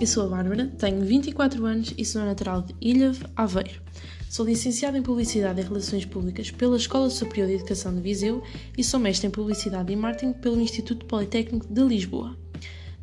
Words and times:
eu 0.00 0.06
sou 0.06 0.24
a 0.24 0.28
Bárbara, 0.28 0.66
tenho 0.78 1.00
24 1.02 1.64
anos 1.64 1.94
e 1.96 2.04
sou 2.04 2.22
natural 2.22 2.62
de 2.62 2.74
Ilhave, 2.80 3.24
Aveiro. 3.36 3.80
Sou 4.28 4.44
licenciada 4.44 4.98
em 4.98 5.02
Publicidade 5.02 5.60
e 5.60 5.64
Relações 5.64 6.04
Públicas 6.04 6.50
pela 6.50 6.76
Escola 6.76 7.08
Superior 7.08 7.46
de 7.48 7.54
Educação 7.54 7.94
de 7.94 8.00
Viseu 8.00 8.42
e 8.76 8.82
sou 8.82 8.98
mestre 8.98 9.28
em 9.28 9.30
Publicidade 9.30 9.92
e 9.92 9.96
Marketing 9.96 10.32
pelo 10.32 10.60
Instituto 10.60 11.06
Politécnico 11.06 11.72
de 11.72 11.82
Lisboa. 11.82 12.36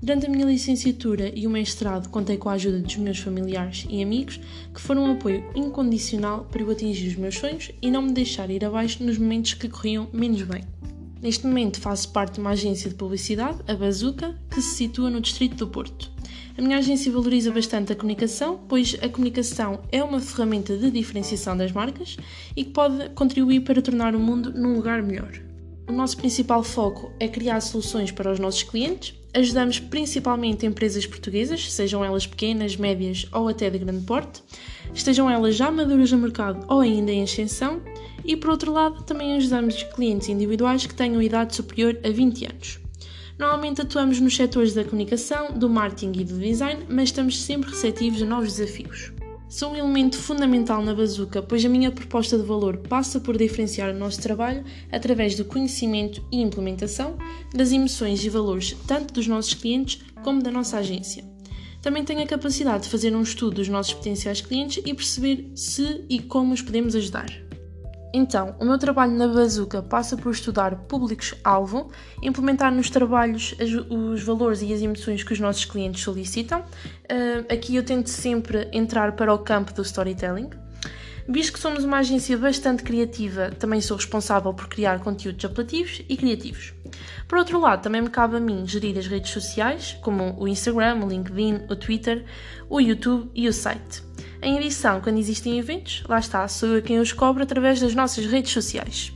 Durante 0.01 0.25
a 0.25 0.29
minha 0.29 0.45
licenciatura 0.45 1.31
e 1.33 1.47
o 1.47 1.49
mestrado, 1.49 2.09
contei 2.09 2.35
com 2.35 2.49
a 2.49 2.53
ajuda 2.53 2.79
dos 2.79 2.97
meus 2.97 3.19
familiares 3.19 3.85
e 3.89 4.01
amigos, 4.01 4.39
que 4.73 4.81
foram 4.81 5.03
um 5.03 5.11
apoio 5.13 5.45
incondicional 5.55 6.45
para 6.45 6.61
eu 6.61 6.71
atingir 6.71 7.07
os 7.07 7.15
meus 7.15 7.35
sonhos 7.35 7.71
e 7.81 7.89
não 7.89 8.01
me 8.01 8.11
deixar 8.11 8.49
ir 8.49 8.65
abaixo 8.65 9.03
nos 9.03 9.17
momentos 9.17 9.53
que 9.53 9.69
corriam 9.69 10.09
menos 10.11 10.41
bem. 10.41 10.63
Neste 11.21 11.45
momento 11.45 11.79
faço 11.79 12.11
parte 12.11 12.35
de 12.35 12.39
uma 12.39 12.49
agência 12.49 12.89
de 12.89 12.95
publicidade, 12.95 13.59
a 13.67 13.75
Bazuca, 13.75 14.35
que 14.49 14.59
se 14.59 14.75
situa 14.75 15.09
no 15.09 15.21
Distrito 15.21 15.55
do 15.55 15.67
Porto. 15.67 16.11
A 16.57 16.61
minha 16.61 16.77
agência 16.77 17.11
valoriza 17.11 17.49
bastante 17.49 17.93
a 17.93 17.95
comunicação, 17.95 18.59
pois 18.67 18.97
a 19.01 19.07
comunicação 19.07 19.79
é 19.91 20.03
uma 20.03 20.19
ferramenta 20.19 20.75
de 20.75 20.91
diferenciação 20.91 21.55
das 21.55 21.71
marcas 21.71 22.17
e 22.55 22.65
que 22.65 22.71
pode 22.71 23.09
contribuir 23.11 23.61
para 23.61 23.81
tornar 23.81 24.13
o 24.13 24.19
mundo 24.19 24.51
num 24.53 24.75
lugar 24.75 25.01
melhor. 25.01 25.31
O 25.87 25.93
nosso 25.93 26.17
principal 26.17 26.61
foco 26.61 27.11
é 27.19 27.27
criar 27.27 27.61
soluções 27.61 28.11
para 28.11 28.31
os 28.31 28.39
nossos 28.39 28.63
clientes. 28.63 29.13
Ajudamos 29.33 29.79
principalmente 29.79 30.65
empresas 30.65 31.05
portuguesas, 31.05 31.71
sejam 31.71 32.03
elas 32.03 32.27
pequenas, 32.27 32.75
médias 32.75 33.25
ou 33.31 33.47
até 33.47 33.69
de 33.69 33.77
grande 33.77 34.05
porte, 34.05 34.43
estejam 34.93 35.29
elas 35.29 35.55
já 35.55 35.71
maduras 35.71 36.11
no 36.11 36.17
mercado 36.17 36.65
ou 36.67 36.81
ainda 36.81 37.13
em 37.13 37.23
ascensão, 37.23 37.81
e 38.25 38.35
por 38.35 38.49
outro 38.49 38.73
lado, 38.73 39.03
também 39.03 39.35
ajudamos 39.37 39.83
clientes 39.83 40.27
individuais 40.27 40.85
que 40.85 40.93
tenham 40.93 41.21
idade 41.21 41.55
superior 41.55 41.97
a 42.03 42.09
20 42.09 42.45
anos. 42.45 42.80
Normalmente 43.41 43.81
atuamos 43.81 44.19
nos 44.19 44.35
setores 44.35 44.71
da 44.75 44.83
comunicação, 44.83 45.57
do 45.57 45.67
marketing 45.67 46.11
e 46.21 46.23
do 46.23 46.37
design, 46.37 46.85
mas 46.87 47.05
estamos 47.05 47.41
sempre 47.41 47.71
receptivos 47.71 48.21
a 48.21 48.25
novos 48.27 48.55
desafios. 48.55 49.11
Sou 49.49 49.71
um 49.71 49.75
elemento 49.75 50.15
fundamental 50.15 50.79
na 50.83 50.93
Bazuca, 50.93 51.41
pois 51.41 51.65
a 51.65 51.67
minha 51.67 51.89
proposta 51.89 52.37
de 52.37 52.45
valor 52.45 52.77
passa 52.77 53.19
por 53.19 53.35
diferenciar 53.35 53.89
o 53.89 53.97
nosso 53.97 54.21
trabalho 54.21 54.63
através 54.91 55.33
do 55.33 55.43
conhecimento 55.43 56.23
e 56.31 56.39
implementação 56.39 57.17
das 57.51 57.71
emoções 57.71 58.23
e 58.23 58.29
valores 58.29 58.77
tanto 58.85 59.11
dos 59.11 59.25
nossos 59.25 59.55
clientes 59.55 60.03
como 60.23 60.43
da 60.43 60.51
nossa 60.51 60.77
agência. 60.77 61.25
Também 61.81 62.05
tenho 62.05 62.21
a 62.21 62.27
capacidade 62.27 62.83
de 62.83 62.89
fazer 62.89 63.15
um 63.15 63.23
estudo 63.23 63.55
dos 63.55 63.67
nossos 63.67 63.95
potenciais 63.95 64.39
clientes 64.39 64.83
e 64.85 64.93
perceber 64.93 65.51
se 65.55 66.05
e 66.07 66.19
como 66.19 66.53
os 66.53 66.61
podemos 66.61 66.95
ajudar. 66.95 67.50
Então, 68.13 68.55
o 68.59 68.65
meu 68.65 68.77
trabalho 68.77 69.13
na 69.13 69.27
Bazuca 69.27 69.81
passa 69.81 70.17
por 70.17 70.31
estudar 70.31 70.75
públicos-alvo, 70.75 71.89
implementar 72.21 72.73
nos 72.73 72.89
trabalhos 72.89 73.55
os 73.89 74.21
valores 74.23 74.61
e 74.61 74.73
as 74.73 74.81
emoções 74.81 75.23
que 75.23 75.31
os 75.31 75.39
nossos 75.39 75.63
clientes 75.63 76.03
solicitam. 76.03 76.59
Uh, 76.59 77.53
aqui 77.53 77.75
eu 77.75 77.83
tento 77.83 78.09
sempre 78.09 78.67
entrar 78.73 79.13
para 79.13 79.33
o 79.33 79.39
campo 79.39 79.73
do 79.73 79.81
storytelling. 79.81 80.49
Visto 81.27 81.53
que 81.53 81.59
somos 81.59 81.85
uma 81.85 81.99
agência 81.99 82.37
bastante 82.37 82.83
criativa, 82.83 83.51
também 83.51 83.79
sou 83.79 83.95
responsável 83.95 84.53
por 84.53 84.67
criar 84.67 84.99
conteúdos 84.99 85.45
apelativos 85.45 86.01
e 86.09 86.17
criativos. 86.17 86.73
Por 87.27 87.37
outro 87.37 87.59
lado, 87.59 87.83
também 87.83 88.01
me 88.01 88.09
cabe 88.09 88.35
a 88.35 88.39
mim 88.39 88.65
gerir 88.67 88.97
as 88.97 89.07
redes 89.07 89.31
sociais, 89.31 89.97
como 90.01 90.35
o 90.37 90.47
Instagram, 90.47 91.05
o 91.05 91.07
LinkedIn, 91.07 91.61
o 91.69 91.75
Twitter, 91.75 92.25
o 92.69 92.81
YouTube 92.81 93.29
e 93.33 93.47
o 93.47 93.53
site. 93.53 94.03
Em 94.43 94.57
edição, 94.57 94.99
quando 95.01 95.19
existem 95.19 95.59
eventos, 95.59 96.03
lá 96.09 96.17
está, 96.17 96.47
sou 96.47 96.69
eu 96.69 96.81
quem 96.81 96.97
os 96.97 97.13
cobro 97.13 97.43
através 97.43 97.79
das 97.79 97.93
nossas 97.93 98.25
redes 98.25 98.51
sociais. 98.51 99.13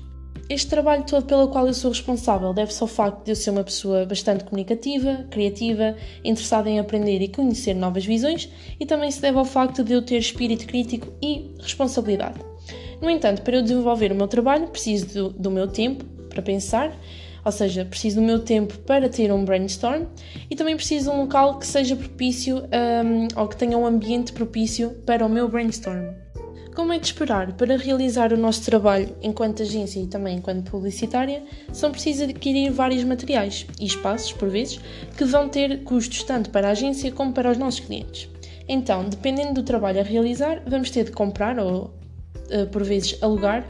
Este 0.48 0.70
trabalho 0.70 1.04
todo 1.04 1.26
pelo 1.26 1.48
qual 1.48 1.66
eu 1.66 1.73
sou 1.73 1.90
responsável 1.90 2.54
deve-se 2.54 2.80
ao 2.84 2.88
facto 2.88 3.23
de 3.23 3.31
eu 3.31 3.36
ser 3.36 3.50
uma 3.50 3.64
pessoa 3.64 4.06
bastante 4.06 4.44
comunicativa, 4.44 5.26
criativa, 5.31 5.96
interessada 6.23 6.70
em 6.70 6.80
aprender 6.80 7.20
e 7.23 7.28
conhecer 7.28 7.73
novas 7.73 8.06
visões 8.06 8.48
e 8.80 8.86
também 8.86 9.09
se 9.09 9.20
deve 9.20 9.40
ao 9.40 9.46
facto 9.46 9.84
de 9.84 9.94
eu 9.94 10.03
ter 10.03 10.18
espírito 10.18 10.68
crítico 10.68 11.12
e 11.19 11.56
responsabilidade. 11.59 12.40
No 13.02 13.09
entanto, 13.09 13.41
para 13.41 13.56
eu 13.56 13.64
desenvolver 13.64 14.12
o 14.12 14.16
meu 14.16 14.28
trabalho, 14.28 14.68
preciso 14.68 15.08
do, 15.08 15.30
do 15.30 15.50
meu 15.50 15.68
tempo 15.68 16.06
para 16.30 16.44
pensar 16.44 16.96
ou 17.45 17.51
seja, 17.51 17.85
preciso 17.85 18.19
do 18.19 18.23
meu 18.23 18.39
tempo 18.39 18.75
para 18.79 19.07
ter 19.07 19.31
um 19.31 19.45
brainstorm 19.45 20.06
e 20.50 20.56
também 20.56 20.75
preciso 20.75 21.11
de 21.11 21.16
um 21.16 21.22
local 21.22 21.59
que 21.59 21.67
seja 21.67 21.95
propício 21.95 22.57
um, 22.57 23.28
ou 23.39 23.47
que 23.47 23.56
tenha 23.56 23.78
um 23.78 23.85
ambiente 23.85 24.33
propício 24.33 24.89
para 25.06 25.23
o 25.23 25.29
meu 25.29 25.47
brainstorm. 25.47 26.07
Como 26.75 26.91
é 26.91 27.00
de 27.00 27.05
esperar, 27.05 27.53
para 27.53 27.78
realizar 27.78 28.34
o 28.34 28.38
nosso 28.38 28.66
trabalho 28.66 29.16
enquanto 29.22 29.61
agência 29.61 30.00
e 30.00 30.07
também 30.07 30.38
enquanto 30.38 30.69
publicitária, 30.69 31.44
são 31.72 31.89
precisos 31.89 32.23
adquirir 32.23 32.69
vários 32.69 33.03
materiais 33.05 33.66
e 33.79 33.85
espaços, 33.85 34.34
por 34.34 34.50
vezes, 34.50 34.81
que 35.16 35.23
vão 35.23 35.47
ter 35.47 35.84
custos 35.84 36.23
tanto 36.23 36.50
para 36.50 36.67
a 36.67 36.72
agência 36.72 37.11
como 37.13 37.31
para 37.31 37.50
os 37.50 37.57
nossos 37.57 37.79
clientes. 37.79 38.28
Então, 38.67 39.07
dependendo 39.07 39.53
do 39.53 39.63
trabalho 39.63 40.01
a 40.01 40.03
realizar, 40.03 40.63
vamos 40.67 40.89
ter 40.89 41.05
de 41.05 41.11
comprar 41.11 41.57
ou, 41.59 41.94
uh, 42.51 42.67
por 42.72 42.84
vezes, 42.84 43.17
alugar 43.22 43.66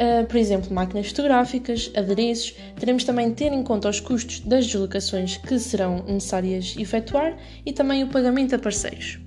Uh, 0.00 0.24
por 0.24 0.38
exemplo, 0.38 0.72
máquinas 0.72 1.08
fotográficas, 1.08 1.90
adereços. 1.94 2.54
Teremos 2.78 3.04
também 3.04 3.28
de 3.28 3.34
ter 3.34 3.52
em 3.52 3.62
conta 3.62 3.90
os 3.90 4.00
custos 4.00 4.40
das 4.40 4.66
deslocações 4.66 5.36
que 5.36 5.58
serão 5.58 6.02
necessárias 6.06 6.74
efetuar 6.78 7.36
e 7.66 7.72
também 7.72 8.02
o 8.02 8.06
pagamento 8.06 8.54
a 8.54 8.58
parceiros. 8.58 9.18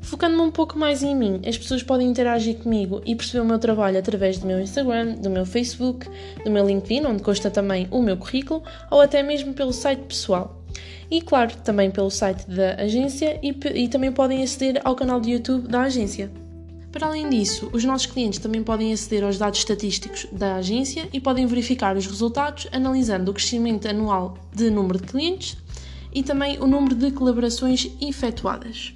Focando-me 0.00 0.42
um 0.42 0.50
pouco 0.50 0.78
mais 0.78 1.02
em 1.02 1.16
mim, 1.16 1.40
as 1.46 1.58
pessoas 1.58 1.82
podem 1.82 2.08
interagir 2.08 2.56
comigo 2.58 3.02
e 3.04 3.14
perceber 3.14 3.40
o 3.40 3.44
meu 3.44 3.58
trabalho 3.58 3.98
através 3.98 4.38
do 4.38 4.46
meu 4.46 4.60
Instagram, 4.60 5.14
do 5.14 5.28
meu 5.28 5.44
Facebook, 5.44 6.08
do 6.44 6.50
meu 6.50 6.64
LinkedIn, 6.66 7.06
onde 7.06 7.22
consta 7.22 7.50
também 7.50 7.88
o 7.90 8.00
meu 8.00 8.16
currículo, 8.16 8.62
ou 8.88 9.00
até 9.00 9.20
mesmo 9.22 9.52
pelo 9.52 9.72
site 9.72 10.00
pessoal. 10.00 10.62
E 11.10 11.20
claro, 11.20 11.56
também 11.58 11.90
pelo 11.90 12.10
site 12.10 12.48
da 12.48 12.74
agência 12.74 13.38
e, 13.42 13.54
e 13.74 13.88
também 13.88 14.12
podem 14.12 14.42
aceder 14.42 14.80
ao 14.84 14.94
canal 14.94 15.20
de 15.20 15.32
YouTube 15.32 15.68
da 15.68 15.82
agência. 15.82 16.30
Para 16.92 17.08
além 17.08 17.28
disso, 17.28 17.68
os 17.72 17.84
nossos 17.84 18.06
clientes 18.06 18.38
também 18.38 18.62
podem 18.62 18.92
aceder 18.92 19.24
aos 19.24 19.36
dados 19.36 19.58
estatísticos 19.58 20.26
da 20.32 20.56
agência 20.56 21.08
e 21.12 21.20
podem 21.20 21.46
verificar 21.46 21.96
os 21.96 22.06
resultados 22.06 22.66
analisando 22.72 23.30
o 23.30 23.34
crescimento 23.34 23.86
anual 23.86 24.38
de 24.54 24.70
número 24.70 24.98
de 24.98 25.06
clientes 25.06 25.56
e 26.12 26.22
também 26.22 26.58
o 26.58 26.66
número 26.66 26.94
de 26.94 27.10
colaborações 27.10 27.90
efetuadas. 28.00 28.94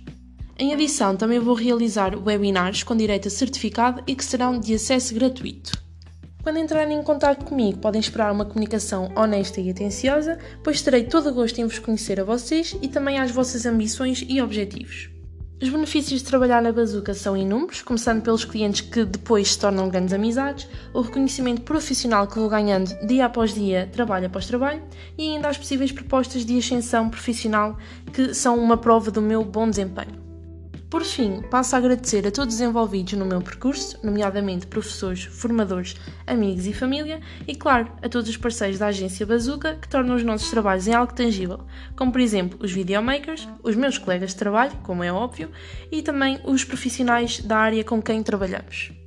Em 0.58 0.72
adição, 0.72 1.16
também 1.16 1.38
vou 1.38 1.54
realizar 1.54 2.16
webinars 2.16 2.82
com 2.82 2.96
direito 2.96 3.28
a 3.28 3.30
certificado 3.30 4.02
e 4.06 4.14
que 4.14 4.24
serão 4.24 4.58
de 4.58 4.74
acesso 4.74 5.14
gratuito. 5.14 5.72
Quando 6.42 6.58
entrarem 6.58 6.98
em 6.98 7.02
contato 7.02 7.44
comigo, 7.44 7.78
podem 7.78 8.00
esperar 8.00 8.32
uma 8.32 8.46
comunicação 8.46 9.12
honesta 9.14 9.60
e 9.60 9.70
atenciosa, 9.70 10.38
pois 10.64 10.80
terei 10.80 11.04
todo 11.04 11.28
o 11.28 11.34
gosto 11.34 11.60
em 11.60 11.64
vos 11.64 11.78
conhecer 11.78 12.18
a 12.18 12.24
vocês 12.24 12.74
e 12.80 12.88
também 12.88 13.18
às 13.18 13.30
vossas 13.30 13.66
ambições 13.66 14.24
e 14.26 14.40
objetivos. 14.40 15.10
Os 15.62 15.68
benefícios 15.68 16.22
de 16.22 16.26
trabalhar 16.26 16.62
na 16.62 16.72
Bazuca 16.72 17.12
são 17.12 17.36
inúmeros, 17.36 17.82
começando 17.82 18.22
pelos 18.22 18.46
clientes 18.46 18.80
que 18.80 19.04
depois 19.04 19.52
se 19.52 19.58
tornam 19.58 19.90
grandes 19.90 20.14
amizades, 20.14 20.66
o 20.94 21.02
reconhecimento 21.02 21.60
profissional 21.60 22.26
que 22.26 22.38
vou 22.38 22.48
ganhando 22.48 22.88
dia 23.06 23.26
após 23.26 23.52
dia, 23.52 23.86
trabalho 23.92 24.26
após 24.26 24.46
trabalho, 24.46 24.82
e 25.18 25.28
ainda 25.28 25.48
as 25.48 25.58
possíveis 25.58 25.92
propostas 25.92 26.46
de 26.46 26.56
ascensão 26.56 27.10
profissional 27.10 27.76
que 28.10 28.32
são 28.32 28.58
uma 28.58 28.78
prova 28.78 29.10
do 29.10 29.20
meu 29.20 29.44
bom 29.44 29.68
desempenho. 29.68 30.29
Por 30.90 31.04
fim, 31.04 31.40
passo 31.42 31.76
a 31.76 31.78
agradecer 31.78 32.26
a 32.26 32.32
todos 32.32 32.56
os 32.56 32.60
envolvidos 32.60 33.12
no 33.12 33.24
meu 33.24 33.40
percurso, 33.40 33.96
nomeadamente 34.02 34.66
professores, 34.66 35.22
formadores, 35.22 35.94
amigos 36.26 36.66
e 36.66 36.72
família, 36.72 37.20
e 37.46 37.54
claro, 37.54 37.92
a 38.02 38.08
todos 38.08 38.28
os 38.28 38.36
parceiros 38.36 38.80
da 38.80 38.88
agência 38.88 39.24
Bazuca 39.24 39.76
que 39.76 39.88
tornam 39.88 40.16
os 40.16 40.24
nossos 40.24 40.50
trabalhos 40.50 40.88
em 40.88 40.92
algo 40.92 41.14
tangível, 41.14 41.60
como 41.96 42.10
por 42.10 42.20
exemplo 42.20 42.58
os 42.60 42.72
videomakers, 42.72 43.48
os 43.62 43.76
meus 43.76 43.98
colegas 43.98 44.30
de 44.30 44.36
trabalho, 44.36 44.72
como 44.82 45.04
é 45.04 45.12
óbvio, 45.12 45.52
e 45.92 46.02
também 46.02 46.40
os 46.44 46.64
profissionais 46.64 47.38
da 47.38 47.58
área 47.58 47.84
com 47.84 48.02
quem 48.02 48.20
trabalhamos. 48.20 48.99